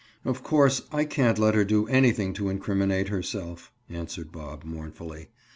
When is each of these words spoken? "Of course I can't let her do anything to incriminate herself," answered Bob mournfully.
"Of 0.25 0.41
course 0.41 0.81
I 0.91 1.05
can't 1.05 1.37
let 1.37 1.53
her 1.53 1.63
do 1.63 1.85
anything 1.87 2.33
to 2.33 2.49
incriminate 2.49 3.09
herself," 3.09 3.71
answered 3.87 4.31
Bob 4.31 4.63
mournfully. 4.63 5.27